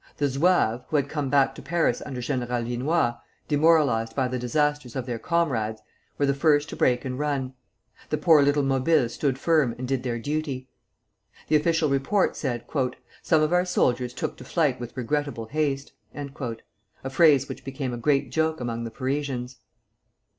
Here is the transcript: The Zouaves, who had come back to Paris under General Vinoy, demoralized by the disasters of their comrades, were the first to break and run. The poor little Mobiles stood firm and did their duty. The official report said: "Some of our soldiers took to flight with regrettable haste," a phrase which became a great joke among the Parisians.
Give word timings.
The 0.17 0.27
Zouaves, 0.27 0.83
who 0.87 0.95
had 0.95 1.09
come 1.09 1.29
back 1.29 1.53
to 1.53 1.61
Paris 1.61 2.01
under 2.03 2.21
General 2.21 2.63
Vinoy, 2.63 3.11
demoralized 3.47 4.15
by 4.15 4.27
the 4.27 4.39
disasters 4.39 4.95
of 4.95 5.05
their 5.05 5.19
comrades, 5.19 5.79
were 6.17 6.25
the 6.25 6.33
first 6.33 6.69
to 6.69 6.75
break 6.75 7.05
and 7.05 7.19
run. 7.19 7.53
The 8.09 8.17
poor 8.17 8.41
little 8.41 8.63
Mobiles 8.63 9.13
stood 9.13 9.37
firm 9.37 9.75
and 9.77 9.87
did 9.87 10.01
their 10.01 10.17
duty. 10.17 10.67
The 11.49 11.55
official 11.55 11.87
report 11.87 12.35
said: 12.35 12.65
"Some 13.21 13.43
of 13.43 13.53
our 13.53 13.63
soldiers 13.63 14.15
took 14.15 14.37
to 14.37 14.43
flight 14.43 14.79
with 14.79 14.97
regrettable 14.97 15.45
haste," 15.45 15.91
a 16.15 17.09
phrase 17.11 17.47
which 17.47 17.63
became 17.63 17.93
a 17.93 17.97
great 17.97 18.31
joke 18.31 18.59
among 18.59 18.85
the 18.85 18.89
Parisians. 18.89 19.59